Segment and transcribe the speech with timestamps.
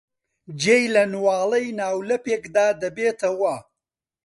[0.61, 3.55] جێی لە نواڵەی ناولەپێکدا دەبێتەوە.